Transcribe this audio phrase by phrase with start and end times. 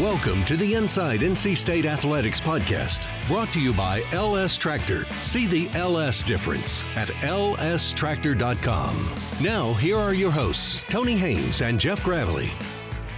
[0.00, 5.04] Welcome to the Inside NC State Athletics podcast, brought to you by LS Tractor.
[5.04, 9.06] See the LS difference at lstractor.com.
[9.44, 12.46] Now, here are your hosts, Tony Haynes and Jeff Gravley.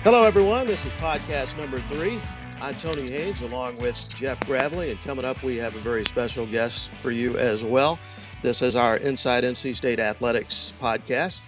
[0.03, 0.67] Hello, everyone.
[0.67, 2.21] This is podcast number three.
[2.61, 6.45] I'm Tony Haynes along with Jeff Gravley, and coming up, we have a very special
[6.47, 8.01] guest for you as well.
[8.43, 11.41] This is our Inside NC State Athletics podcast.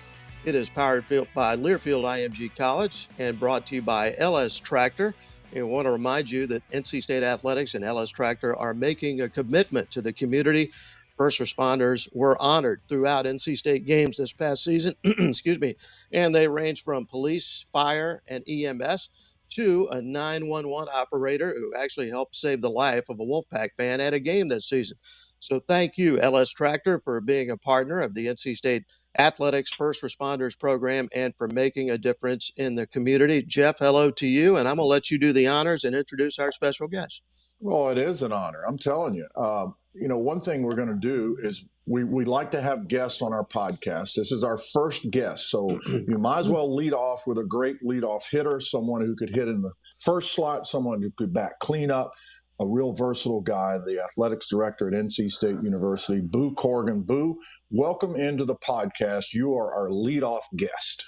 [0.46, 5.12] It is powered by Learfield IMG College and brought to you by LS Tractor.
[5.52, 9.20] And I want to remind you that NC State Athletics and LS Tractor are making
[9.20, 10.70] a commitment to the community.
[11.16, 15.74] First responders were honored throughout NC State games this past season, excuse me,
[16.12, 19.08] and they range from police, fire, and EMS
[19.48, 24.14] to a 911 operator who actually helped save the life of a Wolfpack fan at
[24.14, 24.96] a game this season.
[25.38, 28.84] So thank you, LS Tractor, for being a partner of the NC State
[29.18, 33.42] Athletics First Responders Program and for making a difference in the community.
[33.42, 36.38] Jeff, hello to you, and I'm going to let you do the honors and introduce
[36.38, 37.22] our special guest.
[37.60, 38.62] Well, it is an honor.
[38.66, 39.26] I'm telling you.
[39.34, 39.68] Uh,
[39.98, 43.22] you know, one thing we're going to do is we, we like to have guests
[43.22, 44.14] on our podcast.
[44.14, 45.50] This is our first guest.
[45.50, 49.30] So you might as well lead off with a great leadoff hitter, someone who could
[49.30, 52.12] hit in the first slot, someone who could back clean up,
[52.58, 57.02] a real versatile guy, the athletics director at NC State University, Boo Corrigan.
[57.02, 57.38] Boo,
[57.70, 59.34] welcome into the podcast.
[59.34, 61.04] You are our leadoff guest.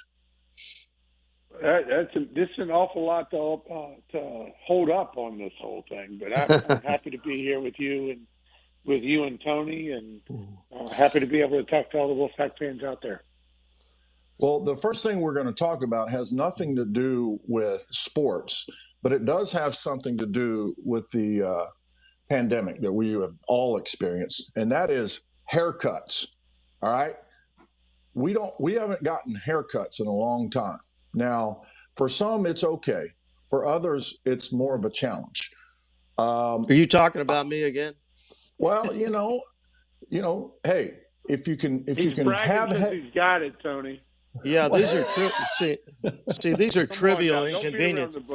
[1.62, 5.52] That, that's a, this is an awful lot to, uh, to hold up on this
[5.58, 8.20] whole thing, but I'm, I'm happy to be here with you and
[8.84, 10.20] with you and Tony, and
[10.74, 13.22] uh, happy to be able to talk to all the Wolfpack fans out there.
[14.38, 18.66] Well, the first thing we're going to talk about has nothing to do with sports
[19.02, 21.66] but it does have something to do with the uh,
[22.28, 25.22] pandemic that we have all experienced, and that is
[25.52, 26.26] haircuts.
[26.82, 27.16] All right,
[28.14, 30.78] we don't we haven't gotten haircuts in a long time.
[31.14, 31.62] Now,
[31.96, 33.12] for some, it's okay.
[33.50, 35.50] For others, it's more of a challenge.
[36.18, 37.94] Um, Are you talking about me again?
[38.58, 39.40] Well, you know,
[40.10, 40.98] you know, hey,
[41.28, 44.02] if you can, if he's you can have, ha- he's got it, Tony.
[44.44, 45.78] Yeah, these are tri- see,
[46.40, 48.30] see, these are trivial on, inconveniences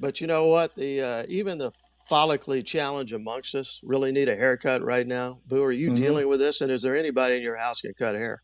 [0.00, 0.74] but you know what?
[0.74, 1.72] The uh, even the
[2.10, 5.40] follically challenged amongst us really need a haircut right now.
[5.46, 5.96] Boo, are you mm-hmm.
[5.96, 6.60] dealing with this?
[6.60, 8.42] And is there anybody in your house can cut hair?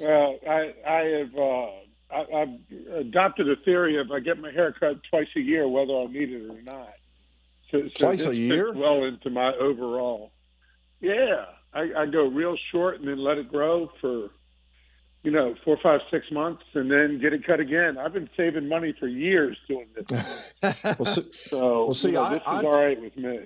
[0.00, 1.70] Well, I I have uh,
[2.12, 5.92] I, have adopted a theory of I get my hair cut twice a year, whether
[5.92, 6.92] I need it or not.
[7.70, 8.72] So, so twice a year?
[8.72, 10.32] well into my overall.
[11.00, 14.30] Yeah, I, I go real short and then let it grow for
[15.22, 17.96] you know, four, five, six months, and then get it cut again.
[17.96, 20.52] I've been saving money for years doing this.
[20.62, 23.38] well, so, so well, see, you know, this I, is all right with me.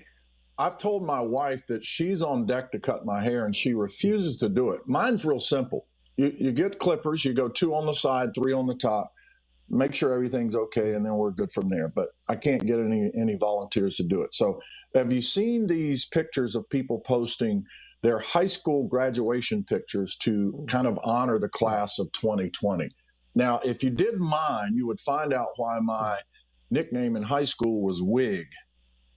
[0.59, 4.39] I've told my wife that she's on deck to cut my hair, and she refuses
[4.39, 4.83] to do it.
[4.87, 5.87] Mine's real simple.
[6.17, 7.27] You, you get clippers.
[7.27, 9.13] You go two on the side, three on the top.
[9.69, 11.89] make sure everything's okay, and then we're good from there.
[11.89, 14.35] But I can't get any any volunteers to do it.
[14.35, 14.61] So,
[14.95, 17.67] have you seen these pictures of people posting
[18.03, 20.69] their high school graduation pictures to mm.
[20.69, 22.89] kind of honor the class of 2020?
[23.35, 26.19] Now, if you didn't mind, you would find out why my
[26.71, 28.47] nickname in high school was Wig.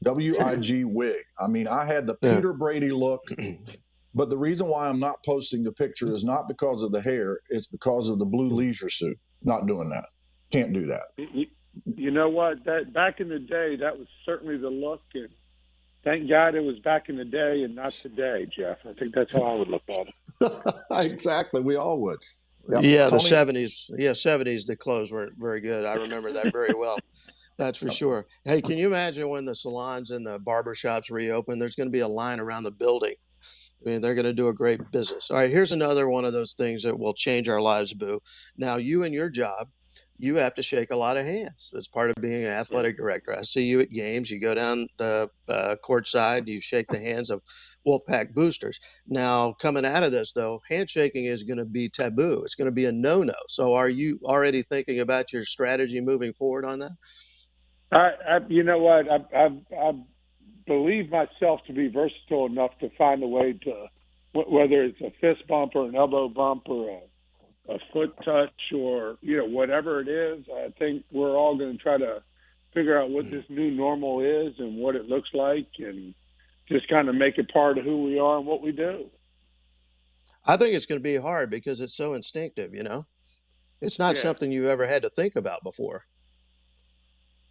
[0.03, 1.23] W I G Wig.
[1.39, 2.35] I mean, I had the Yeah.
[2.35, 3.21] Peter Brady look,
[4.15, 7.39] but the reason why I'm not posting the picture is not because of the hair,
[7.49, 8.55] it's because of the blue mm.
[8.55, 9.17] leisure suit.
[9.43, 10.05] Not doing that.
[10.51, 11.03] Can't do that.
[11.17, 11.45] You,
[11.85, 12.63] you know what?
[12.65, 15.29] That back in the day, that was certainly the look, and
[16.03, 18.77] thank God it was back in the day and not today, Jeff.
[18.87, 20.07] I think that's how I would look at
[20.41, 20.75] it.
[21.11, 21.61] exactly.
[21.61, 22.19] We all would.
[22.69, 22.83] Yep.
[22.83, 23.89] Yeah, the seventies.
[23.97, 24.67] Yeah, seventies.
[24.67, 25.85] The clothes weren't very good.
[25.85, 26.97] I remember that very well.
[27.57, 28.25] That's for sure.
[28.45, 31.59] Hey, can you imagine when the salons and the barber shops reopen?
[31.59, 33.15] There's going to be a line around the building.
[33.85, 35.29] I mean, they're going to do a great business.
[35.29, 38.21] All right, here's another one of those things that will change our lives, Boo.
[38.57, 39.67] Now, you and your job,
[40.21, 41.73] you have to shake a lot of hands.
[41.75, 43.33] It's part of being an athletic director.
[43.35, 44.29] I see you at games.
[44.29, 47.41] You go down the uh, court side, you shake the hands of
[47.87, 48.79] Wolfpack boosters.
[49.07, 52.41] Now, coming out of this, though, handshaking is going to be taboo.
[52.43, 53.33] It's going to be a no no.
[53.47, 56.91] So, are you already thinking about your strategy moving forward on that?
[57.93, 59.05] I, I you know what?
[59.09, 59.45] I, I,
[59.81, 59.91] I
[60.67, 63.85] believe myself to be versatile enough to find a way to,
[64.33, 66.99] whether it's a fist bump or an elbow bump or a,
[67.69, 70.45] a foot touch or you know whatever it is.
[70.53, 72.21] I think we're all going to try to
[72.73, 76.13] figure out what this new normal is and what it looks like, and
[76.67, 79.05] just kind of make it part of who we are and what we do.
[80.45, 83.05] I think it's going to be hard because it's so instinctive, you know?
[83.81, 84.21] It's not Yeah.
[84.21, 86.05] something you've ever had to think about before.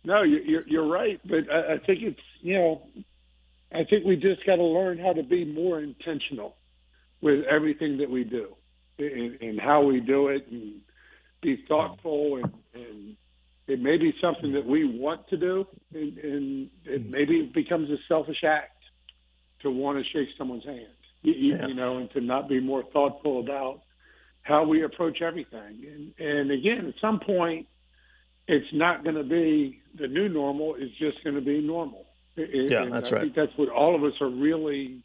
[0.04, 2.82] No, you- you're you're right, but I, I think it's you know,
[3.72, 6.56] I think we just got to learn how to be more intentional
[7.20, 8.54] with everything that we do,
[8.98, 10.80] and, and how we do it, and
[11.40, 13.16] be thoughtful, and, and
[13.66, 17.10] it may be something that we want to do, and, and it mm.
[17.10, 18.72] maybe it becomes a selfish act
[19.60, 20.86] to want to shake someone's hand,
[21.22, 21.66] you, Yeah.
[21.66, 23.82] you know, and to not be more thoughtful about
[24.42, 25.84] how we approach everything,
[26.18, 27.66] and and again, at some point
[28.48, 30.74] it's not going to be the new normal.
[30.76, 32.06] It's just going to be normal.
[32.36, 33.22] And- Yeah, that's I right.
[33.24, 35.02] think that's what all of us are really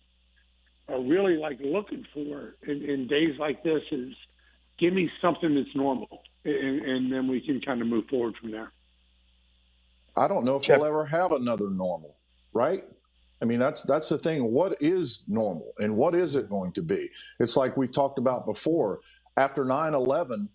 [0.87, 3.81] are really like looking for in, in days like this.
[3.91, 4.13] Is
[4.79, 8.51] give me something that's normal, and, and then we can kind of move forward from
[8.51, 8.71] there.
[10.15, 12.17] I don't know if Jeff- we'll ever have another normal,
[12.53, 12.83] right?
[13.41, 14.51] I mean, that's that's the thing.
[14.51, 17.09] What is normal and what is it going to be?
[17.39, 18.99] It's like we talked about before.
[19.35, 20.47] After 9/11,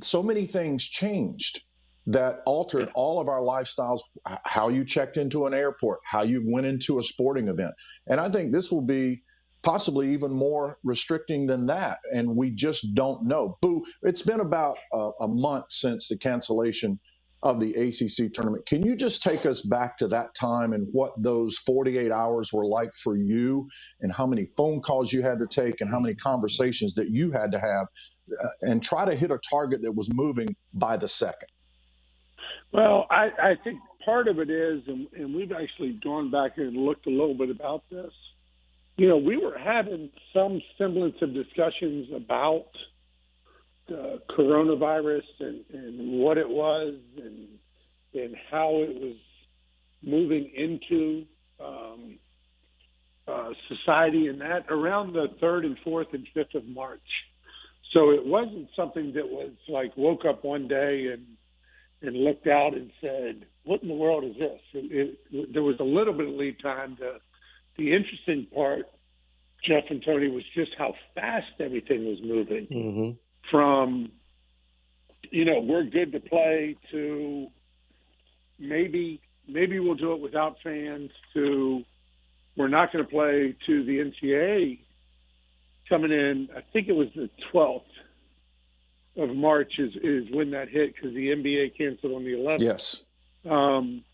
[0.00, 1.62] so many things changed
[2.06, 4.00] that altered all of our lifestyles,
[4.44, 7.72] how you checked into an airport, how you went into a sporting event.
[8.06, 9.22] And I think this will be
[9.64, 11.98] possibly even more restricting than that.
[12.12, 13.58] And we just don't know.
[13.60, 17.00] Boo, it's been about a, a month since the cancellation
[17.42, 18.64] of the ACC tournament.
[18.64, 22.64] Can you just take us back to that time and what those 48 hours were
[22.64, 23.68] like for you
[24.00, 27.32] and how many phone calls you had to take and how many conversations that you
[27.32, 27.86] had to have
[28.32, 31.48] uh, and try to hit a target that was moving by the second?
[32.72, 36.74] Well, I, I think part of it is, and, and we've actually gone back and
[36.74, 38.10] looked a little bit about this.
[38.96, 42.66] You know, we were having some semblance of discussions about
[43.88, 47.48] the coronavirus and, and what it was and
[48.14, 49.16] and how it was
[50.02, 51.24] moving into
[51.60, 52.18] um,
[53.26, 57.00] uh, society and that around the third and fourth and fifth of March.
[57.92, 61.26] So it wasn't something that was like woke up one day and
[62.02, 65.76] and looked out and said, "What in the world is this?" It, it, there was
[65.80, 66.96] a little bit of lead time.
[66.98, 67.18] The
[67.76, 68.86] the interesting part,
[69.66, 73.10] Jeff and Tony, was just how fast everything was moving Mm-hmm.
[73.50, 74.10] from
[75.30, 77.46] you know we're good to play to
[78.58, 81.82] maybe maybe we'll do it without fans to
[82.56, 84.78] we're not going to play to the NCAA
[85.88, 86.48] coming in.
[86.56, 87.82] I think it was the 12th
[89.16, 93.02] of March is is when that hit because the NBA canceled on the 11th Yes.
[93.48, 94.04] um,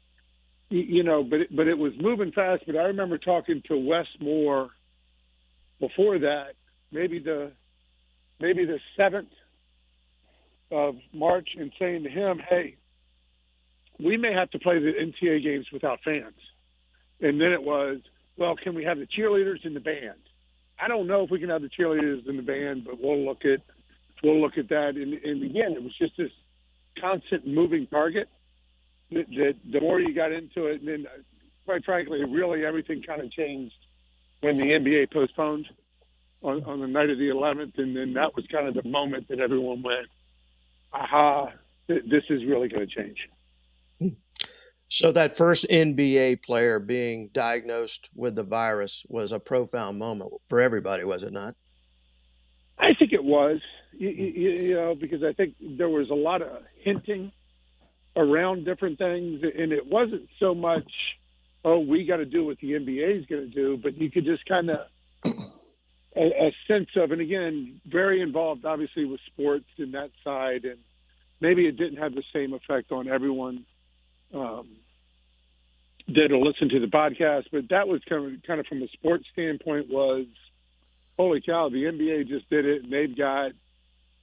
[0.72, 2.62] you know, but it, but it was moving fast.
[2.66, 4.70] But I remember talking to Wes Moore
[5.80, 6.52] before that,
[6.92, 7.52] maybe the
[8.38, 9.32] maybe the seventh
[10.70, 12.76] of March, and saying to him, "Hey,
[13.98, 16.38] we may have to play the NCAA games without fans."
[17.20, 18.00] And then it was,
[18.36, 20.20] "Well, can we have the cheerleaders and the band?"
[20.78, 23.44] I don't know if we can have the cheerleaders and the band, but we'll look
[23.44, 23.60] at
[24.22, 24.96] we'll look at that.
[24.96, 26.30] And, and again, it was just this
[27.00, 28.28] constant moving target
[29.10, 31.06] that, that the more you got into it, and then
[31.64, 33.74] quite frankly, really everything kind of changed
[34.40, 35.66] when the NBA postponed
[36.42, 39.28] on, on the night of the 11th, and then that was kind of the moment
[39.28, 40.08] that everyone went,
[40.92, 41.52] "Aha!
[41.90, 43.28] th- this is really going to change.
[44.92, 50.60] So that first NBA player being diagnosed with the virus was a profound moment for
[50.60, 51.54] everybody, was it not?
[52.76, 53.60] I think it was,
[53.92, 57.30] you, you, you know, because I think there was a lot of hinting
[58.16, 60.90] around different things, and it wasn't so much,
[61.64, 64.24] oh, we got to do what the NBA is going to do, but you could
[64.24, 64.78] just kind of
[66.16, 70.78] a, a sense of, and again, very involved, obviously, with sports and that side, and
[71.40, 73.64] maybe it didn't have the same effect on everyone
[74.34, 74.68] um,
[76.08, 79.24] that'll listen to the podcast, but that was kind of kind of from a sports
[79.32, 80.26] standpoint was,
[81.16, 83.52] holy cow, the NBA just did it, and they've got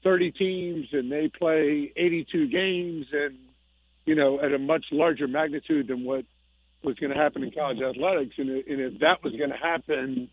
[0.04, 3.38] 30 teams, and they play 82 games, and
[4.06, 6.26] you know, at a much larger magnitude than what
[6.84, 10.30] was going to happen in college athletics, and, and if that was going to happen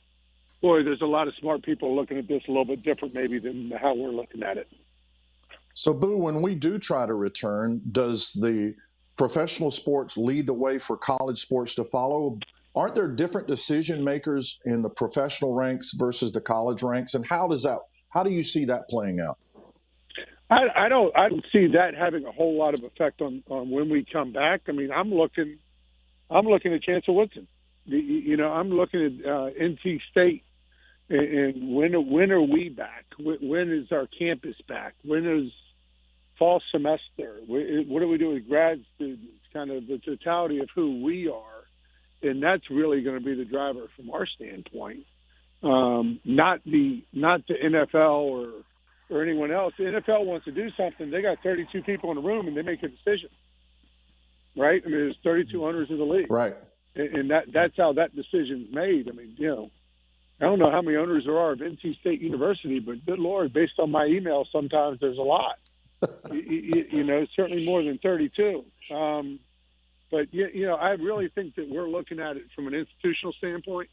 [0.64, 3.38] boy, there's a lot of smart people looking at this a little bit different maybe
[3.38, 4.66] than how we're looking at it.
[5.74, 8.74] So, Boo, when we do try to return, does the
[9.18, 12.38] professional sports lead the way for college sports to follow?
[12.74, 17.12] Aren't there different decision makers in the professional ranks versus the college ranks?
[17.12, 17.80] And how does that?
[18.08, 19.36] How do you see that playing out?
[20.48, 21.14] I, I don't.
[21.14, 24.32] I don't see that having a whole lot of effect on on when we come
[24.32, 24.62] back.
[24.66, 25.58] I mean, I'm looking.
[26.34, 27.46] I'm looking at Chancellor Woodson.
[27.86, 30.42] You know, I'm looking at uh, NC State
[31.10, 33.04] and when when are we back?
[33.18, 34.94] When is our campus back?
[35.04, 35.52] When is
[36.38, 37.40] fall semester?
[37.46, 39.26] What do we do with grad students?
[39.52, 43.44] Kind of the totality of who we are, and that's really going to be the
[43.44, 45.04] driver from our standpoint.
[45.62, 48.48] Um, not the not the NFL or
[49.10, 49.74] or anyone else.
[49.76, 51.10] The NFL wants to do something.
[51.10, 53.28] They got 32 people in the room and they make a decision.
[54.56, 54.82] Right?
[54.84, 56.30] I mean, there's 32 owners in the league.
[56.30, 56.56] Right.
[56.94, 59.08] And, and that that's how that decision's made.
[59.08, 59.70] I mean, you know
[60.40, 63.52] I don't know how many owners there are of NC State University, but good Lord,
[63.52, 65.58] based on my email, sometimes there's a lot.
[66.32, 68.64] you, you, know, certainly more than 32.
[68.92, 69.38] Um,
[70.11, 73.32] but you, you know, I really think that we're looking at it from an institutional
[73.34, 73.90] standpoint,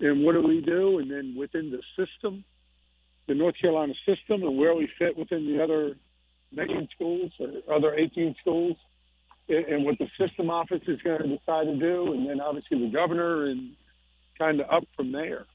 [0.00, 2.44] and what do we do, and then within the system,
[3.26, 5.96] the North Carolina system, and where we fit within the other
[6.52, 8.76] 19 schools or other 18 schools,
[9.48, 12.92] and what the system office is going to decide to do, and then obviously the
[12.92, 13.72] governor, and
[14.38, 15.46] kind of up from there.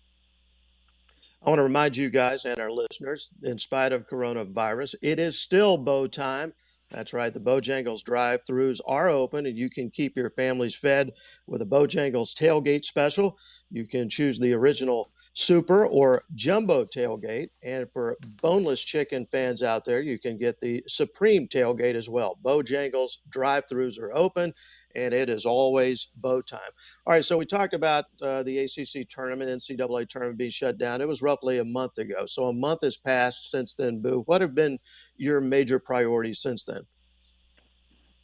[1.46, 5.40] I want to remind you guys and our listeners, in spite of coronavirus, it is
[5.40, 6.54] still Bo time.
[6.90, 11.12] That's right, the Bojangles drive throughs are open and you can keep your families fed
[11.48, 13.38] with a Bojangles tailgate special.
[13.72, 17.50] You can choose the original super or jumbo tailgate.
[17.64, 22.38] And for boneless chicken fans out there, you can get the supreme tailgate as well.
[22.44, 24.54] Bojangles drive throughs are open
[24.96, 26.60] and it is always Bo time.
[27.06, 31.02] All right, so we talked about uh, the ACC tournament, NCAA tournament being shut down.
[31.02, 32.28] It was roughly a month ago.
[32.28, 34.22] So a month has passed since then, Boo.
[34.28, 34.78] What have been
[35.18, 36.82] your major priorities since then?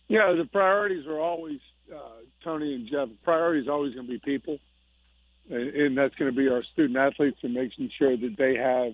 [0.07, 1.59] Yeah, the priorities are always,
[1.93, 4.59] uh, Tony and Jeff, priority is always going to be people
[5.49, 8.93] and that's going to be our student athletes and making sure that they have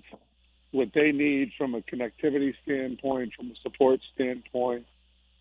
[0.72, 4.86] what they need from a connectivity standpoint, from a support standpoint,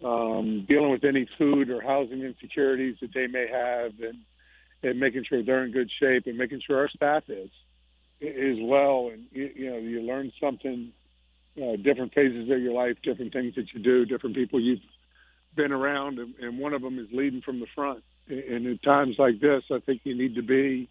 [0.05, 4.19] um, dealing with any food or housing insecurities that they may have, and
[4.83, 7.51] and making sure they're in good shape, and making sure our staff is
[8.21, 9.11] as well.
[9.13, 10.93] And you, know, you learn something,
[11.57, 14.81] uh, different phases of your life, different things that you do, different people you've
[15.57, 18.03] been around, and, and one of them is leading from the front.
[18.29, 20.89] And at times like this, I think you need to be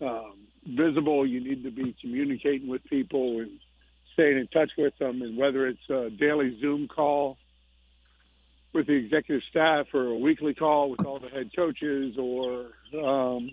[0.00, 0.34] um,
[0.66, 1.26] visible.
[1.26, 3.58] You need to be communicating with people and
[4.14, 5.22] staying in touch with them.
[5.22, 7.36] And whether it's a daily Zoom call
[8.72, 12.66] with the executive staff or a weekly call with all the head coaches or,
[13.02, 13.50] um,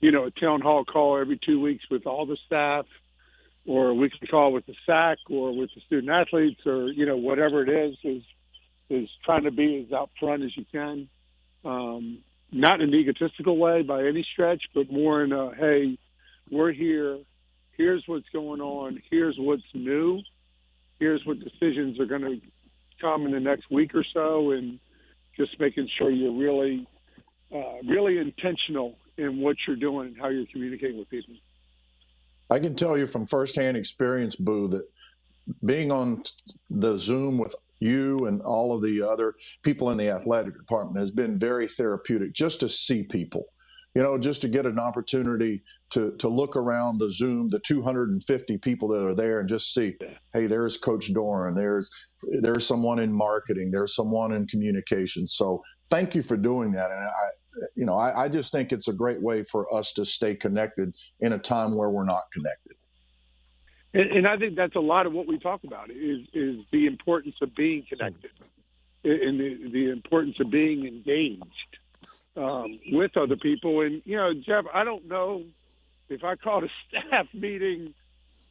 [0.00, 2.86] you know, a town hall call every two weeks with all the staff
[3.66, 7.16] or a weekly call with the SAC or with the student athletes or, you know,
[7.16, 8.22] whatever it is, is,
[8.90, 11.08] is trying to be as out front as you can.
[11.64, 12.18] Um,
[12.52, 15.98] not in an egotistical way by any stretch, but more in a hey,
[16.50, 17.18] we're here.
[17.76, 19.02] Here's what's going on.
[19.10, 20.20] Here's what's new.
[21.00, 22.40] Here's what decisions are going to
[23.00, 24.78] come in the next week or so, and
[25.36, 26.86] just making sure you're really,
[27.52, 31.34] uh, really intentional in what you're doing and how you're communicating with people.
[32.50, 34.88] I can tell you from firsthand experience, Boo, that
[35.64, 36.22] being on
[36.70, 41.10] the Zoom with you and all of the other people in the athletic department has
[41.10, 43.44] been very therapeutic just to see people
[43.94, 48.58] you know just to get an opportunity to to look around the zoom the 250
[48.58, 49.94] people that are there and just see
[50.32, 51.90] hey there's coach doran there's
[52.40, 56.90] there's someone in marketing there's someone in communications so thank you for doing that.
[56.90, 57.28] And i
[57.76, 60.92] you know I, I just think it's a great way for us to stay connected
[61.20, 62.73] in a time where we're not connected
[63.94, 66.86] And, and I think that's a lot of what we talk about is is the
[66.86, 68.30] importance of being connected
[69.04, 71.78] and the, the importance of being engaged
[72.36, 73.80] um, with other people.
[73.82, 75.44] And you know, Jeff, I don't know
[76.08, 77.94] if I called a staff meeting,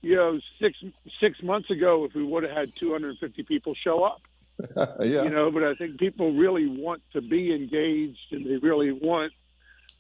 [0.02, 0.78] you know, six
[1.20, 4.22] six months ago, if we would have had 250 people show up.
[5.02, 5.24] yeah.
[5.24, 9.34] You know, but I think people really want to be engaged, and they really want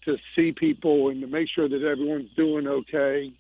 [0.05, 3.33] to see people and to make sure that everyone's doing okay.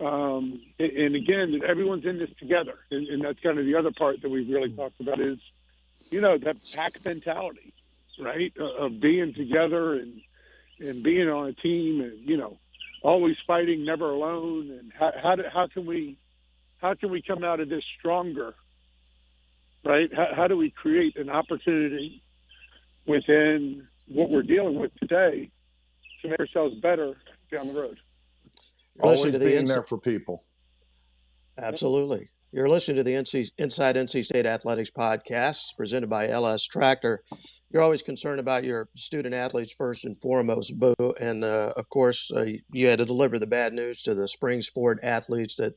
[0.00, 4.22] Um, and, again, everyone's in this together, and, and that's kind of the other part
[4.22, 5.38] that we've really talked about is,
[6.10, 7.72] you know, that pack mentality,
[8.20, 10.20] right, uh, of being together and
[10.80, 12.58] and being on a team, and you know,
[13.02, 14.70] always fighting, never alone.
[14.70, 16.16] And how how, do, how can we
[16.80, 18.54] how can we come out of this stronger,
[19.84, 20.14] right?
[20.14, 22.22] How, how do we create an opportunity
[23.04, 25.50] within what we're dealing with today
[26.22, 27.16] to make ourselves better
[27.50, 27.98] down the road?
[29.00, 30.44] Always Listen to the being ins- there for people.
[31.56, 32.30] Absolutely.
[32.50, 37.22] You're listening to the NC, Inside NC State Athletics podcast presented by LS Tractor.
[37.70, 40.94] You're always concerned about your student athletes first and foremost, Boo.
[41.20, 44.62] And uh, of course, uh, you had to deliver the bad news to the spring
[44.62, 45.74] sport athletes that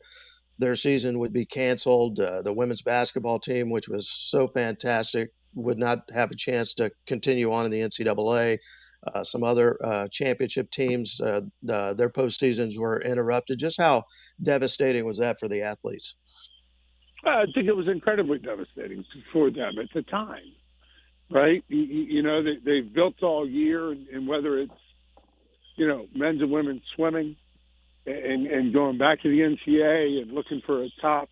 [0.57, 2.21] their season would be canceled.
[2.21, 6.91] Uh, the women's basketball team, which was so fantastic, would not have a chance to
[7.05, 8.59] continue on in the NCAA.
[9.13, 13.57] Uh, some other uh, championship teams, uh, the, their postseasons were interrupted.
[13.57, 14.05] Just how
[14.41, 16.15] devastating was that for the athletes?
[17.25, 19.03] I think it was incredibly devastating
[19.33, 20.53] for them at the time,
[21.29, 21.63] right?
[21.67, 24.71] You, you know, they, they've built all year, and, and whether it's,
[25.77, 27.35] you know, men's and women's swimming
[28.05, 31.29] and, and going back to the NCAA and looking for a top,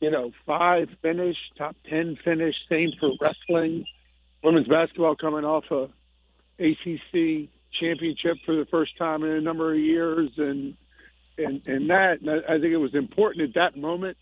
[0.00, 3.84] you know, five finish, top 10 finish, same for wrestling,
[4.42, 5.88] women's basketball coming off a
[6.58, 7.48] ACC
[7.80, 10.30] championship for the first time in a number of years.
[10.36, 10.76] And,
[11.36, 14.16] and, and that, and I think it was important at that moment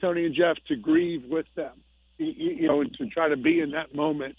[0.00, 1.72] Tony and Jeff to grieve with them,
[2.18, 4.36] you, know, and to try to be in that moment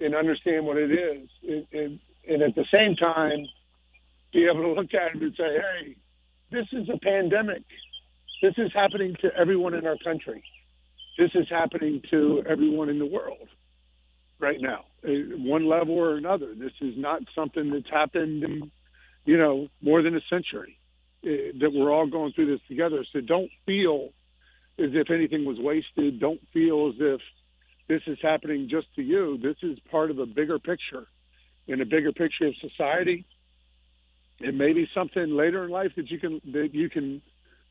[0.00, 3.46] and understand what it is, and, and, and at the same time,
[4.32, 5.96] be able to look at it and say, "Hey,
[6.50, 7.62] this is a pandemic.
[8.42, 10.42] This is happening to everyone in our country.
[11.16, 13.48] This is happening to everyone in the world
[14.40, 16.54] right now, one level or another.
[16.54, 18.70] This is not something that's happened in,
[19.24, 20.78] you know, more than a century.
[21.24, 23.04] eh, That we're all going through this together.
[23.12, 24.10] So don't feel
[24.78, 26.20] as if anything was wasted.
[26.20, 27.20] Don't feel as if
[27.88, 29.38] this is happening just to you.
[29.42, 31.06] This is part of a bigger picture,
[31.66, 33.24] in a bigger picture of society.
[34.40, 37.20] It may be something later in life that you can that you can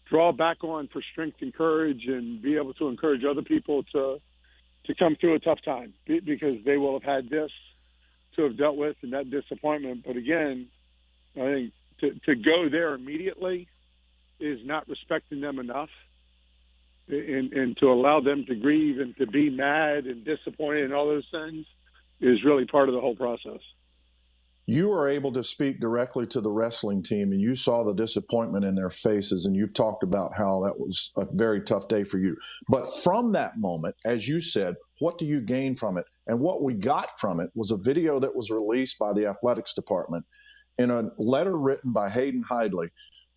[0.10, 4.20] draw back on for strength and courage, and be able to encourage other people to
[4.86, 7.52] to come through a tough time because they will have had this
[8.36, 10.04] to have dealt with and that disappointment.
[10.06, 10.68] But again,
[11.36, 13.68] I think to, to go there immediately
[14.40, 15.90] is not respecting them enough
[17.10, 21.08] and, and to allow them to grieve and to be mad and disappointed and all
[21.08, 21.66] those things
[22.20, 23.60] is really part of the whole process.
[24.70, 28.66] You were able to speak directly to the wrestling team and you saw the disappointment
[28.66, 32.18] in their faces, and you've talked about how that was a very tough day for
[32.18, 32.36] you.
[32.68, 36.06] But from that moment, as you said, what do you gain from it?
[36.28, 39.74] And what we got from it was a video that was released by the athletics
[39.74, 40.26] department
[40.78, 42.90] in a letter written by Hayden Hidlay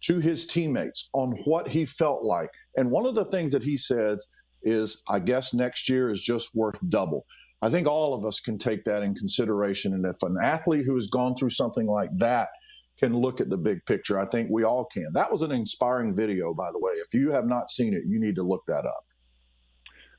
[0.02, 2.50] to his teammates on what he felt like.
[2.76, 4.26] And one of the things that he says
[4.62, 7.24] is, I guess next year is just worth double.
[7.62, 9.92] I think all of us can take that in consideration.
[9.92, 12.48] And if an athlete who has gone through something like that
[12.98, 15.08] can look at the big picture, I think we all can.
[15.12, 16.92] That was an inspiring video, by the way.
[17.06, 19.04] If you have not seen it, you need to look that up.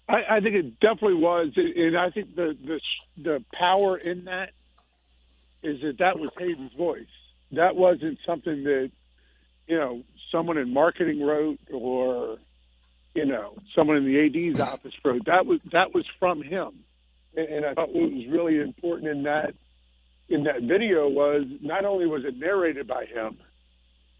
[0.10, 2.80] I, I think it definitely was, and I think the, the
[3.18, 4.50] the power in that
[5.64, 7.06] is that that was Hayden's voice.
[7.52, 8.92] That wasn't something that
[9.68, 12.38] you know someone in marketing wrote or
[13.14, 15.26] you know someone in the AD's office wrote.
[15.26, 16.84] That was that was from him,
[17.36, 19.54] and, and I thought what was really important in that
[20.30, 23.38] in that video was not only was it narrated by him,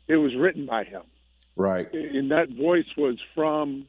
[0.08, 1.04] it was written by him,
[1.56, 1.92] Right.
[1.94, 3.86] and that voice was from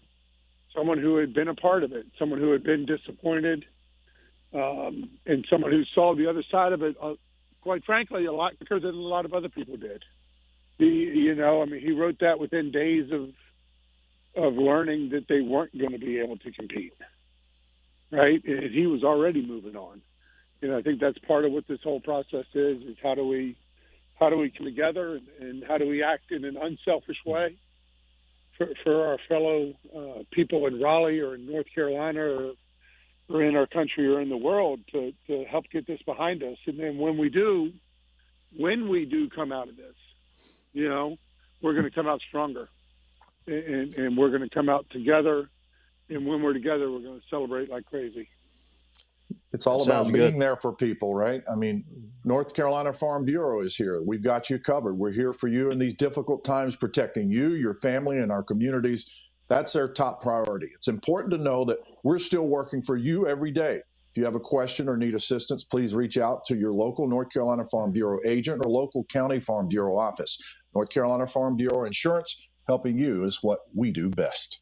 [0.75, 3.65] someone who had been a part of it, someone who had been disappointed,
[4.55, 6.97] um, and someone who saw the other side of it.
[7.03, 7.15] Uh,
[7.63, 10.05] quite frankly, a lot quicker than a lot of other people did.
[10.79, 13.31] He, you know, I mean, he wrote that within days of
[14.35, 16.95] of learning that they weren't going to be able to compete.
[18.13, 20.03] Right, and he was already moving on.
[20.61, 23.57] And I think that's part of what this whole process is: is how do we
[24.21, 27.57] how do we come together and, and how do we act in an unselfish way
[28.57, 32.53] for, for our fellow uh, people in Raleigh or in North Carolina or,
[33.29, 36.59] or in our country or in the world to, to help get this behind us.
[36.67, 37.73] And then when we do,
[38.57, 39.97] when we do come out of this,
[40.73, 41.17] you know,
[41.61, 42.69] we're going to come out stronger.
[43.47, 45.49] and, and we're going to come out together.
[46.15, 48.29] And when we're together, we're going to celebrate like crazy.
[49.53, 51.43] It's all Sounds about being there for people, right?
[51.51, 51.85] I mean,
[52.25, 54.03] North Carolina Farm Bureau is here.
[54.03, 54.95] We've got you covered.
[54.95, 59.11] We're here for you in these difficult times, protecting you, your family, and our communities.
[59.49, 60.71] That's their top priority.
[60.75, 63.81] It's important to know that we're still working for you every day.
[64.11, 67.31] If you have a question or need assistance, please reach out to your local North
[67.31, 70.39] Carolina Farm Bureau agent or local county Farm Bureau office.
[70.75, 74.62] North Carolina Farm Bureau Insurance, helping you is what we do best.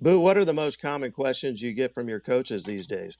[0.00, 3.16] Boo, what are the most common questions you get from your coaches these days?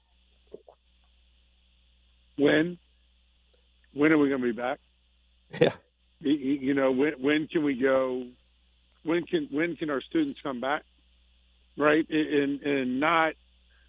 [2.37, 2.79] When?
[3.93, 4.79] When are we going to be back?
[5.59, 5.73] Yeah.
[6.21, 8.27] You- know, when when can we go?
[9.03, 10.83] When can when can our students come back?
[11.77, 13.33] Right, and and not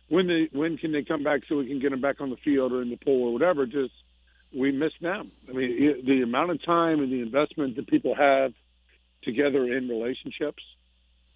[0.09, 2.37] when they when can they come back so we can get them back on the
[2.37, 3.67] field or in the pool or whatever.
[3.67, 3.93] Just
[4.57, 5.31] we miss them.
[5.49, 8.53] I mean, the amount of time and the investment that people have
[9.23, 10.63] together in relationships,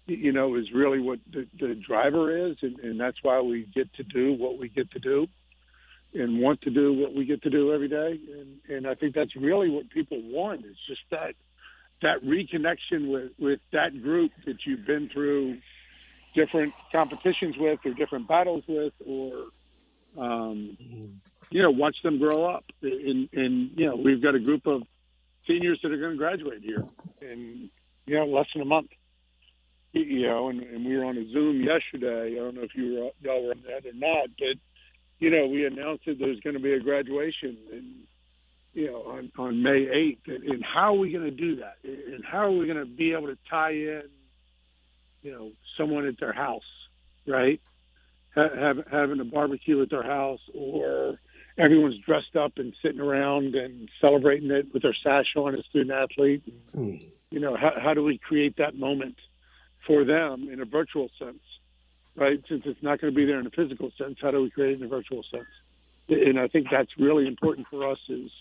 [0.07, 3.93] you know, is really what the, the driver is, and, and that's why we get
[3.95, 5.27] to do what we get to do
[6.13, 8.19] and want to do what we get to do every day.
[8.31, 11.35] And, and I think that's really what people want is just that
[12.01, 15.57] that reconnection with, with that group that you've been through
[16.35, 19.45] different competitions with or different battles with or
[20.15, 20.77] um,
[21.49, 22.65] you know, watch them grow up.
[22.81, 24.83] And, and you know, we've got a group of
[25.47, 26.83] seniors that are going to graduate here
[27.21, 27.69] in
[28.05, 28.89] you know less than a month.
[30.05, 32.33] You- You and, and we were on a Zoom yesterday.
[32.33, 34.57] I don't know if you were y'all were on that or not, but
[35.19, 37.85] you know, we announced that there's going to be a graduation, and
[38.73, 40.27] you know, on, on May 8th.
[40.35, 41.77] And, and how are we going to do that?
[41.83, 44.03] And how are we going to be able to tie in,
[45.23, 46.61] you know, someone at their house,
[47.25, 47.59] right?
[48.35, 51.19] Ha- have, having a barbecue at their house, or
[51.57, 55.89] everyone's dressed up and sitting around and celebrating it with their sash on, a student
[55.91, 56.43] athlete.
[56.75, 56.97] Hmm.
[57.31, 59.15] You know, how, how do we create that moment
[59.85, 61.39] for them in a virtual sense?
[62.17, 62.43] right?
[62.49, 64.73] Since it's not going to be there in a physical sense, how do we create
[64.73, 65.47] it in a virtual sense?
[66.09, 67.99] And I think that's really important for us.
[68.09, 68.31] Is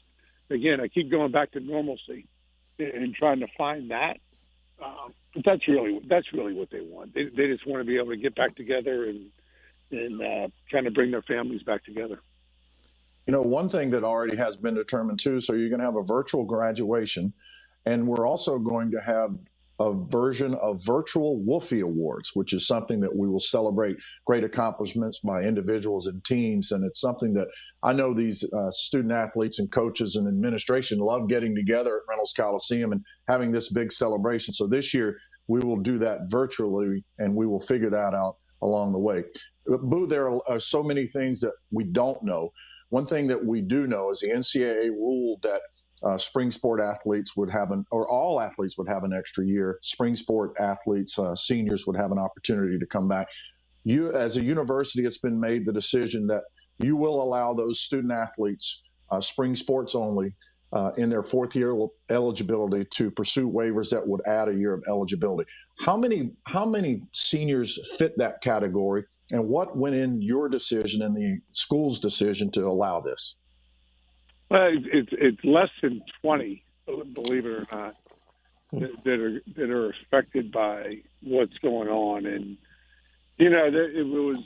[0.50, 2.26] again, I keep going back to normalcy
[2.78, 4.18] and trying to find that.
[4.82, 7.14] Um, but that's really that's really what they want.
[7.14, 9.30] They, they just want to be able to get back together and
[9.90, 12.20] and uh, kind of bring their families back together.
[13.26, 15.96] You know, one thing that already has been determined too, so you're going to have
[15.96, 17.32] a virtual graduation,
[17.84, 19.36] and we're also going to have
[19.78, 25.20] a version of virtual Wolfie Awards, which is something that we will celebrate great accomplishments
[25.20, 26.72] by individuals and teams.
[26.72, 27.48] And it's something that
[27.82, 32.32] I know these uh, student athletes and coaches and administration love getting together at Reynolds
[32.34, 34.54] Coliseum and having this big celebration.
[34.54, 38.92] So this year, we will do that virtually and we will figure that out along
[38.92, 39.24] the way.
[39.66, 42.50] Boo, there are, are so many things that we don't know.
[42.88, 45.60] One thing that we do know is the NCAA ruled that
[46.02, 49.78] uh, spring sport athletes would have an, or all athletes would have an extra year.
[49.82, 53.26] Spring sport athletes, uh, seniors would have an opportunity to come back.
[53.84, 56.42] You, as a university, it's been made the decision that
[56.78, 60.34] you will allow those student athletes, uh, spring sports only,
[60.72, 61.74] uh, in their fourth year
[62.10, 65.48] eligibility to pursue waivers that would add a year of eligibility.
[65.78, 71.16] How many how many seniors fit that category, and what went in your decision and
[71.16, 73.36] the school's decision to allow this?
[74.48, 77.96] Well, it's it's, it's less than twenty, believe it or not,
[78.70, 78.80] hmm.
[78.80, 82.56] that, that are that are affected by what's going on, and
[83.38, 84.38] you know, that it was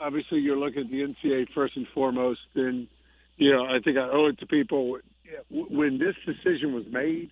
[0.00, 2.88] obviously you're looking at the NCAA first and foremost, and
[3.36, 4.98] you know, I think I owe it to people
[5.50, 7.30] when this decision was made.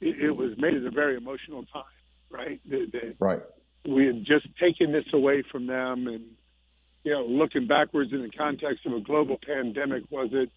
[0.00, 1.82] It, it was made at a very emotional time,
[2.30, 2.60] right?
[2.68, 3.40] That Right.
[3.84, 6.24] we had just taken this away from them, and
[7.02, 10.50] you know, looking backwards in the context of a global pandemic, was it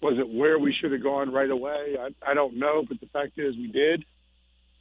[0.00, 1.96] was it where we should have gone right away?
[2.00, 4.04] I, I don't know, but the fact is we did,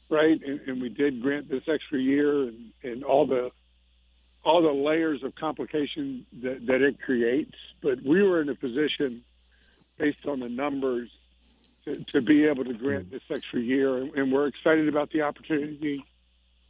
[0.09, 0.39] right?
[0.41, 3.51] And, and we did grant this extra year, and, and all the
[4.45, 7.55] all the layers of complication that, that it creates.
[7.81, 9.23] But we were in a position,
[9.97, 11.09] based on the numbers,
[11.83, 15.23] to, to be able to grant this extra year, and, and we're excited about the
[15.23, 16.05] opportunity,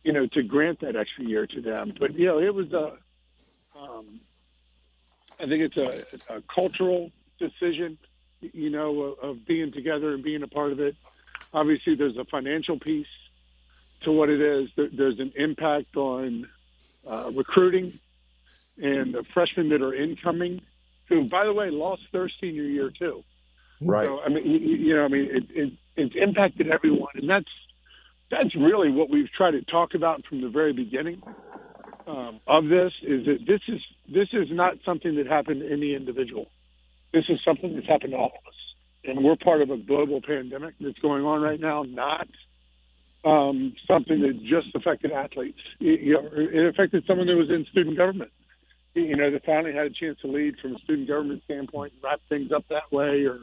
[0.03, 1.93] you know, to grant that extra year to them.
[1.99, 2.93] But you know, it was a,
[3.77, 4.19] um,
[5.39, 7.99] I think it's a, a cultural decision
[8.41, 10.95] you know, of, being together and being a part of it.
[11.53, 13.07] Obviously, there's a financial piece
[14.01, 14.69] to what it is.
[14.75, 16.47] There's an impact on
[17.09, 17.99] uh, recruiting
[18.81, 20.61] and the freshmen that are incoming,
[21.07, 23.23] who, by the way, lost their senior year too.
[23.81, 24.07] Right.
[24.07, 27.49] So, I mean, you, you know, I mean, it, it, it's impacted everyone, and that's
[28.29, 31.21] that's really what we've tried to talk about from the very beginning
[32.07, 32.93] um, of this.
[33.01, 36.47] Is that this is this is not something that happened to any individual
[37.13, 38.53] this is something that's happened to all of us.
[39.03, 42.27] And we're part of a global pandemic that's going on right now, not
[43.23, 45.59] um, something that just affected athletes.
[45.79, 48.31] It, you know, it affected someone that was in student government.
[48.93, 52.03] You know, that finally had a chance to lead from a student government standpoint, and
[52.03, 53.39] wrap things up that way, or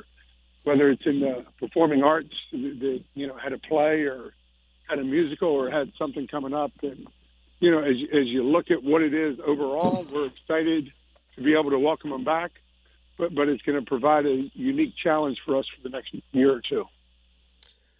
[0.65, 4.33] whether it's in the performing arts that you know had a play or
[4.89, 6.73] had a musical or had something coming up.
[6.83, 7.07] And
[7.61, 10.93] you know, as as you look at what it is overall, we're excited
[11.37, 12.53] to be able to welcome them back,
[13.19, 16.53] but but it's going to provide a unique challenge for us for the next year
[16.53, 16.85] or two.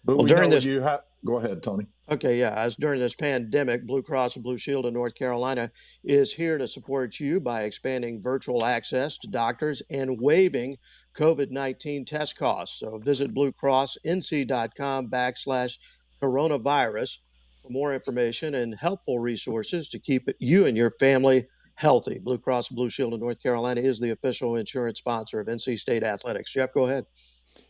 [0.03, 1.87] But Well, we during this- you ha- go ahead, Tony.
[2.09, 2.53] Okay, yeah.
[2.53, 5.71] As during this pandemic, Blue Cross and Blue Shield of North Carolina
[6.05, 10.77] is here to support you by expanding virtual access to doctors and waiving
[11.13, 12.79] COVID 19 test costs.
[12.79, 15.77] So visit bluecrossnc.com backslash
[16.21, 17.19] coronavirus
[17.61, 22.17] for more information and helpful resources to keep you and your family healthy.
[22.19, 26.03] Blue Cross Blue Shield of North Carolina is the official insurance sponsor of NC State
[26.03, 26.51] Athletics.
[26.51, 27.05] Jeff, go ahead.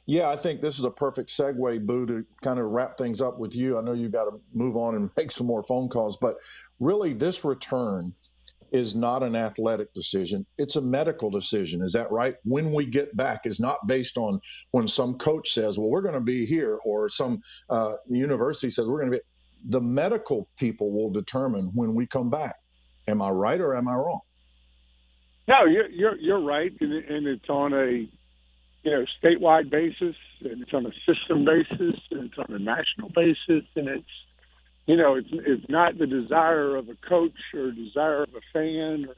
[0.06, 3.38] Yeah, I think this is a perfect segue, Boo, to kind of wrap things up
[3.38, 3.78] with you.
[3.78, 6.36] I know you've got to move on and make some more phone calls, but
[6.80, 8.14] really, this return
[8.72, 10.46] is not an athletic decision.
[10.58, 11.82] It's a medical decision.
[11.82, 12.36] Is that right?
[12.44, 14.40] When we get back is not based on
[14.72, 18.88] when some coach says, well, we're going to be here, or some uh, university says
[18.88, 19.24] we're going to be.
[19.70, 22.56] The medical people will determine when we come back.
[23.08, 24.20] Am I right or am I wrong?
[25.48, 28.08] No, you're you're, you're right, and, and it's on a
[28.84, 33.10] you know statewide basis, and it's on a system basis, and it's on a national
[33.10, 34.06] basis, and it's
[34.86, 39.08] you know it's it's not the desire of a coach or desire of a fan
[39.08, 39.16] or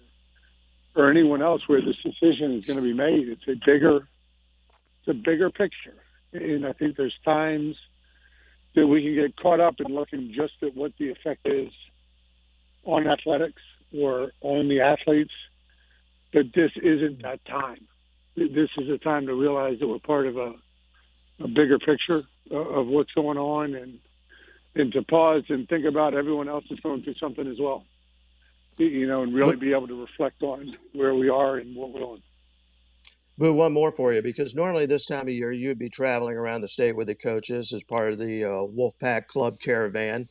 [0.95, 3.27] or anyone else where this decision is going to be made.
[3.27, 4.07] It's a bigger
[4.99, 5.97] it's a bigger picture,
[6.31, 7.75] and I think there's times
[8.75, 11.71] that we can get caught up in looking just at what the effect is
[12.83, 13.61] on athletics
[13.93, 15.33] or on the athletes
[16.31, 17.87] but this isn't that time.
[18.35, 20.53] This is a time to realize that we're part of a,
[21.39, 23.99] a bigger picture of, what's going on, and
[24.75, 27.83] and to pause and think about everyone else is going through something as well.
[28.77, 31.99] You know, and really be able to reflect on where we are and what we're
[31.99, 32.21] doing.
[33.37, 36.61] Boo, one more for you because normally this time of year you'd be traveling around
[36.61, 40.27] the state with the coaches as part of the uh, Wolfpack Club Caravan.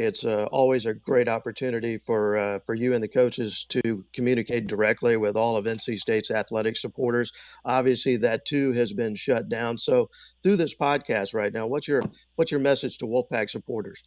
[0.00, 4.68] It's uh, always a great opportunity for uh, for you and the coaches to communicate
[4.68, 7.32] directly with all of NC State's athletic supporters.
[7.64, 9.76] Obviously, that too has been shut down.
[9.76, 10.08] So,
[10.40, 12.02] through this podcast right now, what's your
[12.36, 14.00] what's your message to Wolfpack supporters?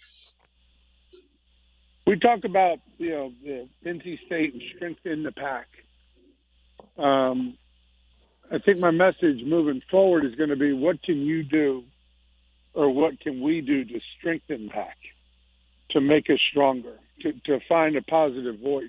[2.08, 5.68] We talk about you know the NC State and strengthen the pack.
[6.98, 7.58] Um,
[8.50, 11.84] I think my message moving forward is going to be what can you do,
[12.74, 14.96] or what can we do to strengthen pack,
[15.92, 18.88] to make us stronger, to, to find a positive voice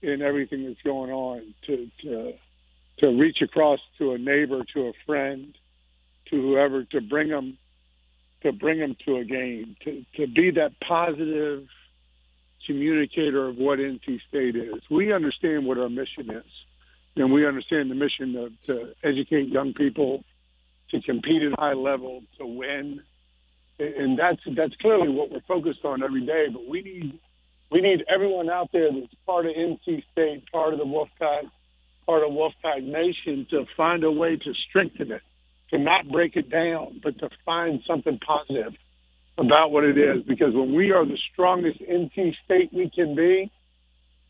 [0.00, 2.34] in everything that's going on, to to
[2.98, 5.56] to reach across to a neighbor, to a friend,
[6.30, 7.56] to whoever, to bring them
[8.42, 11.66] to bring them to a game, to to be that positive
[12.66, 14.82] communicator of what NC State is.
[14.90, 16.44] We understand what our mission is,
[17.16, 20.24] and we understand the mission of, to educate young people
[20.90, 23.02] to compete at high level, to win,
[23.78, 26.46] and that's that's clearly what we're focused on every day.
[26.52, 27.18] But we need
[27.70, 31.50] we need everyone out there that's part of NC State, part of the Wolfpack,
[32.06, 35.22] part of Wolfpack Nation to find a way to strengthen it,
[35.70, 38.74] to not break it down, but to find something positive
[39.38, 40.22] about what it is.
[40.22, 43.50] Because when we are the strongest NC State we can be,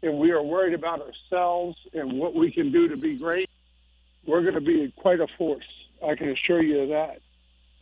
[0.02, 3.48] and we are worried about ourselves and what we can do to be great,
[4.26, 5.64] we're going to be quite a force.
[6.04, 7.20] I can assure you of that.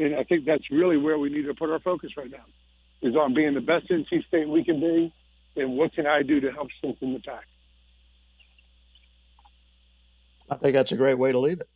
[0.00, 2.44] And I think that's really where we need to put our focus right now,
[3.02, 5.12] is on being the best NC State we can be,
[5.56, 7.44] and what can I do to help strengthen the pack.
[10.48, 11.68] I think that's a great way to leave it.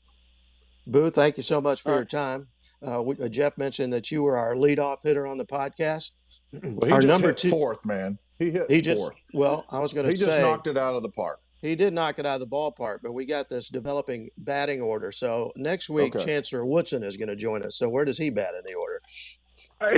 [0.87, 2.11] Boo, thank you so much for All your right.
[2.11, 2.49] time.
[2.87, 6.11] Uh, we, uh, Jeff mentioned that you were our leadoff hitter on the podcast.
[6.53, 8.19] Well, he our just number hit two, fourth, man.
[8.39, 9.17] He hit he just fourth.
[9.33, 11.41] well, I was going to say He just knocked it out of the park.
[11.65, 15.11] He did knock it out of the ballpark, but we got this developing batting order.
[15.13, 16.25] So next week, Okay.
[16.25, 17.77] Chancellor Woodson is going to join us.
[17.77, 19.01] So where does he bat in the order?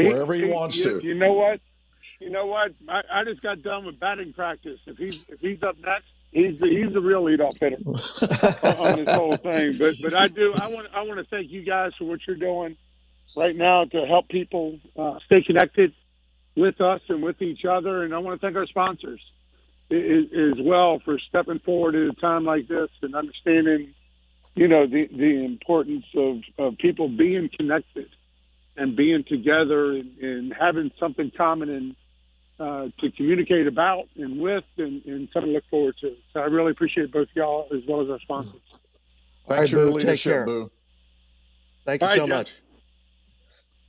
[0.09, 1.07] Wherever he wants you, to.
[1.07, 1.61] You know what?
[2.21, 2.73] You know what?
[2.89, 4.81] I, I just got done with batting practice.
[4.87, 9.05] If he's if he's up next, he's the, he's the real leadoff hitter on, on
[9.05, 9.77] this whole thing.
[9.79, 12.37] But but I do I want I want to thank you guys for what you're
[12.37, 12.77] doing
[13.37, 15.93] right now to help people uh, stay connected
[16.57, 18.03] with us and with each other.
[18.03, 19.36] And I want to thank our sponsors i- i-
[19.91, 23.95] as well for stepping forward at a time like this and understanding,
[24.55, 28.09] you know, the the importance of, of people being connected
[28.77, 31.97] and being together and, and having something common and
[32.59, 36.17] uh, to communicate about and with and, and something to look forward to.
[36.33, 38.53] So I really appreciate both y'all as well as our sponsors.
[38.53, 38.73] Thanks
[39.45, 40.47] All for right, your Boo, leadership.
[40.47, 40.71] Boo.
[41.85, 42.37] Thank you All right, so Jeff.
[42.37, 42.61] much.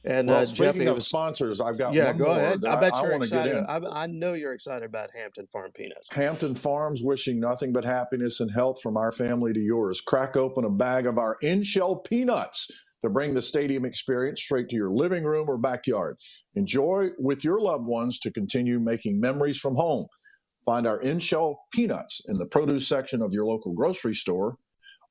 [0.03, 2.61] And well, uh, speaking Jeff, of was, sponsors, I've got yeah, one go more ahead.
[2.61, 3.55] that I bet you're get excited.
[3.67, 6.07] I, I know you're excited about Hampton Farm peanuts.
[6.11, 10.01] Hampton Farms wishing nothing but happiness and health from our family to yours.
[10.01, 12.69] Crack open a bag of our in shell peanuts
[13.03, 16.17] to bring the stadium experience straight to your living room or backyard.
[16.55, 20.07] Enjoy with your loved ones to continue making memories from home.
[20.65, 24.57] Find our in shell peanuts in the produce section of your local grocery store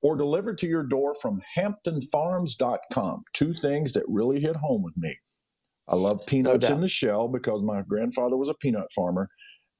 [0.06, 3.24] or delivered to your door from hamptonfarms.com.
[3.32, 5.16] Two things that really hit home with me.
[5.88, 9.28] I love peanuts in the shell because my grandfather was a peanut farmer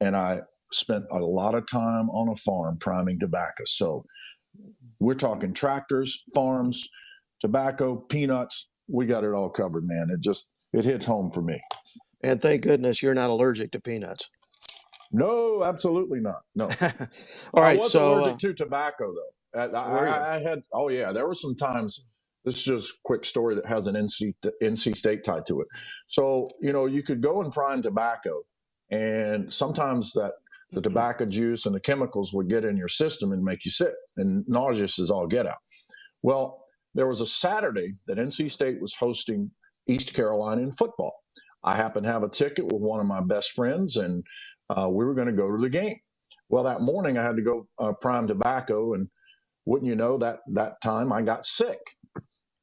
[0.01, 0.41] and I
[0.73, 3.63] spent a lot of time on a farm priming tobacco.
[3.67, 4.05] So
[4.99, 6.89] we're talking tractors, farms,
[7.39, 8.69] tobacco, peanuts.
[8.89, 10.09] We got it all covered, man.
[10.13, 11.61] It just it hits home for me.
[12.25, 14.29] And thank goodness you're not allergic to peanuts.
[15.13, 16.41] No, absolutely not.
[16.57, 16.65] No.
[17.55, 17.79] all right.
[17.79, 19.36] I was so allergic uh, to tobacco though.
[19.57, 20.61] I, I, I, had.
[20.73, 22.07] Oh yeah, there were some times.
[22.45, 25.67] This is just a quick story that has an NC NC State tied to it.
[26.09, 28.43] So you know, you could go and prime tobacco,
[28.91, 30.33] and sometimes that
[30.73, 33.95] the tobacco juice and the chemicals would get in your system and make you sick
[34.17, 35.59] and nauseous as all get out.
[36.23, 36.63] Well,
[36.95, 39.51] there was a Saturday that NC State was hosting
[39.87, 41.15] East Carolina in football.
[41.63, 44.25] I happened to have a ticket with one of my best friends, and
[44.71, 45.97] uh, we were going to go to the game.
[46.49, 49.09] Well, that morning I had to go uh, prime tobacco, and
[49.67, 51.79] wouldn't you know that that time I got sick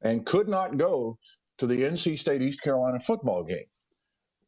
[0.02, 1.18] and could not go
[1.58, 3.66] to the NC State East Carolina football game.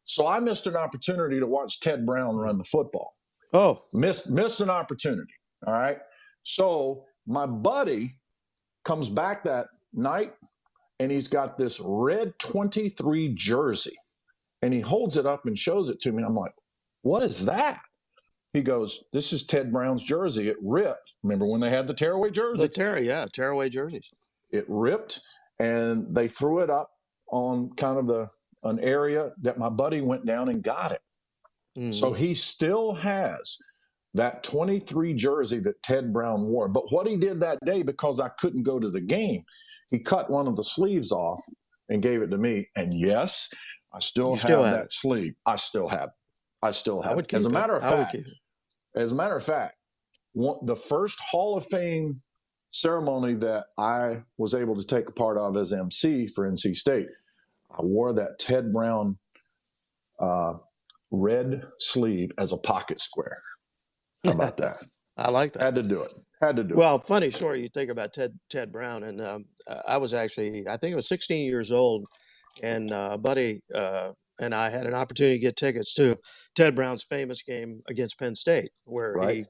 [0.05, 3.15] So I missed an opportunity to watch Ted Brown run the football.
[3.53, 5.33] Oh, missed missed an opportunity.
[5.67, 5.99] All right.
[6.43, 8.17] So my buddy
[8.85, 10.33] comes back that night
[11.01, 13.97] and he's got this red 23 jersey
[14.63, 16.23] and he holds it up and shows it to me.
[16.23, 16.55] I'm like,
[17.03, 17.81] what is that?
[18.57, 20.49] He goes, This is Ted Brown's jersey.
[20.49, 21.13] It ripped.
[21.23, 22.63] Remember when they had the tearaway jerseys?
[22.63, 24.09] the tear, yeah, tearaway jerseys.
[24.51, 25.21] It ripped
[25.59, 26.91] and they threw it up
[27.31, 28.29] on kind of the
[28.63, 31.03] an area that my buddy went down and got it.
[31.79, 31.95] Mm.
[31.95, 33.59] So he still has
[34.15, 36.69] that 23 jersey that Ted Brown wore.
[36.69, 39.45] But what he did that day, because I couldn't go to the game,
[39.91, 41.45] he cut one of the sleeves off
[41.91, 42.69] and gave it to me.
[42.75, 43.51] And yes,
[43.93, 45.35] I still You have still have that sleeve.
[45.45, 46.11] I still have.
[46.63, 47.17] I still have.
[47.17, 47.35] would it.
[47.35, 47.61] As a keep it.
[47.61, 48.27] matter of I fact, it.
[48.97, 49.77] As a matter of fact,
[50.33, 52.23] one, the first Hall of Fame
[52.71, 57.09] ceremony that I was able to take a part of as MC for NC State,
[57.71, 59.19] I wore that Ted Brown
[60.21, 60.55] uh,
[61.11, 63.43] red sleeve as a pocket square.
[64.25, 64.83] How about that?
[65.17, 65.63] I like that.
[65.63, 66.13] Had to do it.
[66.43, 67.63] Had to do Well, funny story.
[67.63, 69.45] You think about Ted Ted Brown, and um,
[69.89, 72.05] I was actually I think I was 16 years old,
[72.63, 76.19] and uh, a buddy uh, and I had an opportunity to get tickets to
[76.55, 79.37] Ted Brown's famous game against Penn State, where Right.
[79.37, 79.45] he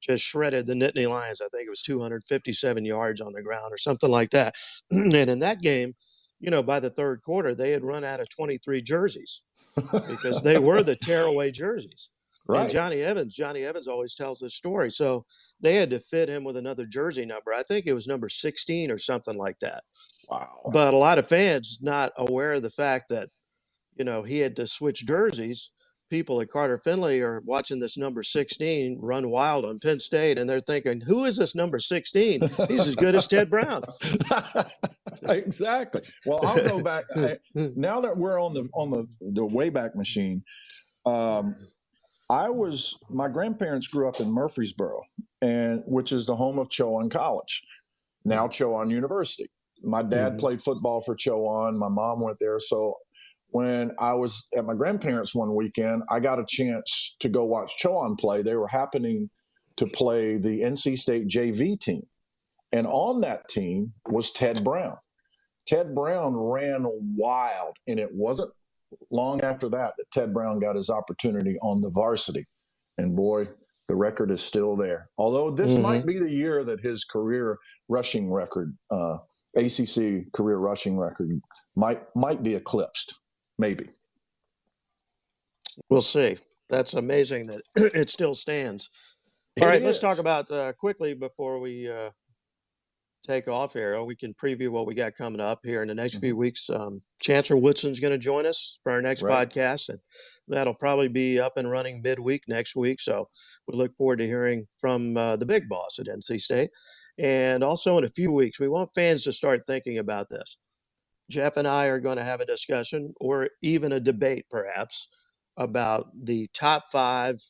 [0.00, 1.40] just shredded the Nittany Lions.
[1.40, 4.54] I think it was 257 yards on the ground or something like that.
[4.90, 5.94] and in that game,
[6.40, 9.40] you know, by the third quarter, they had run out of 23 jerseys
[10.08, 12.10] because they were the tearaway jerseys.
[12.64, 12.70] And.
[12.70, 14.90] Johnny Evans, Johnny Evans always tells this story.
[14.90, 15.24] So
[15.60, 17.54] they had to fit him with another jersey number.
[17.54, 19.84] I think it was number 16 or something like that.
[20.28, 20.70] wow.
[20.70, 23.30] But a lot of fans not aware of the fact that,
[23.96, 25.70] you know, he had to switch jerseys.
[26.10, 30.48] People at Carter Finley are watching this number 16 run wild on Penn State, and
[30.48, 32.42] they're thinking, who is this number 16?
[32.68, 33.82] He's as good as Ted Brown.
[35.28, 36.02] exactly.
[36.26, 37.04] Well, I'll go back.
[37.16, 40.42] I, now that we're on the on the the Wayback Machine,
[41.06, 41.56] um,
[42.30, 45.02] I was my grandparents grew up in Murfreesboro,
[45.42, 47.62] and which is the home of Chowan College,
[48.24, 49.50] now Chowan University.
[49.82, 50.38] My dad Mhm.
[50.38, 51.76] played football for Chowan.
[51.76, 52.94] My mom went there, so
[53.54, 57.80] when I was at my grandparents one weekend, I got a chance to go watch
[57.80, 58.42] Chowan play.
[58.42, 59.30] They were happening
[59.76, 62.04] to play the NC State JV team.
[62.72, 64.96] And on that team was Ted Brown.
[65.68, 66.84] Ted Brown ran
[67.16, 68.50] wild, and it wasn't
[69.12, 72.46] long after that that Ted Brown got his opportunity on the varsity.
[72.98, 73.46] And boy,
[73.86, 75.10] the record is still there.
[75.16, 75.82] Although this Mhm.
[75.82, 79.18] might be the year that his career rushing record, uh,
[79.56, 81.40] ACC career rushing record,
[81.76, 83.14] might might be eclipsed.
[83.58, 83.88] Maybe.
[85.88, 86.38] We'll see.
[86.68, 88.90] That's amazing that it still stands.
[89.60, 92.10] All right, let's talk about uh, quickly before we uh,
[93.24, 94.02] take off here.
[94.02, 96.68] We can preview what we got coming up here in the next few weeks.
[96.68, 99.28] Um, Chancellor Woodson's going to join us for our next Mm-hmm.
[99.32, 99.48] Right.
[99.48, 100.00] podcast, and
[100.48, 103.00] that'll probably be up and running midweek next week.
[103.00, 103.28] So
[103.68, 106.70] we look forward to hearing from uh, the big boss at NC State.
[107.16, 110.58] And also in a few weeks, we want fans to start thinking about this.
[111.30, 115.08] Jeff and I are going to have a discussion or even a debate, perhaps,
[115.56, 117.40] about the top five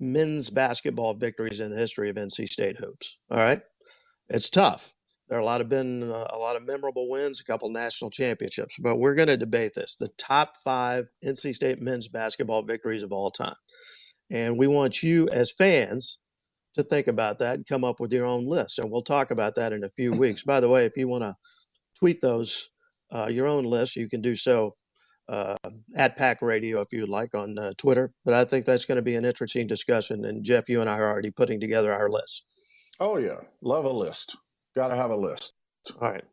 [0.00, 3.18] men's basketball victories in the history of NC State hoops.
[3.30, 3.60] All right.
[4.28, 4.94] It's tough.
[5.28, 8.10] There are a lot of been uh, a lot of memorable wins, a couple national
[8.10, 13.02] championships, but we're going to debate this: the top five NC State men's basketball victories
[13.02, 13.56] of all time,
[14.30, 16.18] and we want you as fans
[16.74, 19.54] to think about that and come up with your own list, and we'll talk about
[19.54, 20.42] that in a few weeks.
[20.42, 21.36] By the way, if you want to
[21.98, 22.70] tweet those
[23.14, 24.74] uh, your own list, you can do so
[25.28, 25.56] uh,
[25.96, 28.12] at Pack Radio if you'd like on uh, Twitter.
[28.24, 30.24] But I think that's going to be an interesting discussion.
[30.24, 32.44] And Jeff, you and I are already putting together our list.
[33.00, 34.36] Oh yeah, love a list.
[34.74, 35.54] Got to have a list.
[36.00, 36.24] All right.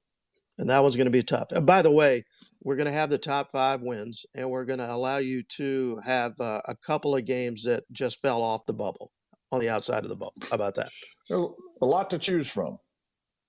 [0.57, 1.47] And that one's going to be tough.
[1.51, 2.24] And by the way,
[2.62, 5.99] we're going to have the top five wins, and we're going to allow you to
[6.05, 9.12] have uh, a couple of games that just fell off the bubble
[9.51, 10.36] on the outside of the bubble.
[10.49, 10.89] How about that?
[11.32, 12.78] A lot to choose from.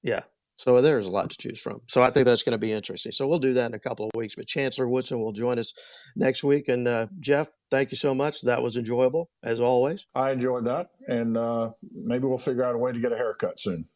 [0.03, 0.23] Yeah.
[0.63, 1.81] So there's a lot to choose from.
[1.89, 3.11] So I think that's going to be interesting.
[3.11, 4.37] So we'll do that in a couple of weeks.
[4.37, 5.75] But Chancellor Woodson will join us
[6.15, 6.69] next week.
[6.69, 8.43] And uh, Jeff, thank you so much.
[8.43, 10.07] That was enjoyable as always.
[10.15, 13.59] I enjoyed that, and uh, maybe we'll figure out a way to get a haircut
[13.59, 13.87] soon.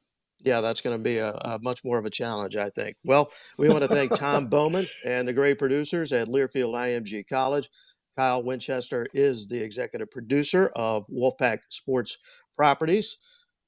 [0.41, 2.97] Yeah, that's going to be a, a, much more of a challenge, I think.
[3.05, 7.71] Well, we want to thank Tom Bowman and the great producers at Learfield IMG College.
[8.17, 12.19] Kyle Winchester is the executive producer of Wolfpack Sports
[12.57, 13.19] Properties.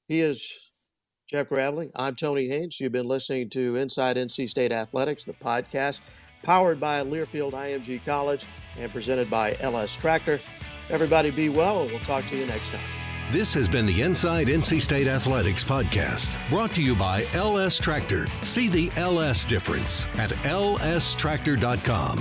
[0.09, 0.68] He is
[1.29, 1.91] Jeff Gravley.
[1.95, 2.79] I'm Tony Haynes.
[2.79, 5.99] You've been listening to Inside NC State Athletics, the podcast
[6.41, 8.45] powered by Learfield IMG College
[8.79, 10.39] and presented by LS Tractor.
[10.89, 12.81] Everybody be well, and we'll talk to you next time.
[13.31, 18.25] This has been the Inside NC State Athletics podcast, brought to you by LS Tractor.
[18.41, 22.17] See the LS difference at lstractor.com.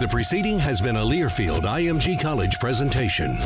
[0.00, 3.38] The preceding has been a Learfield IMG College presentation.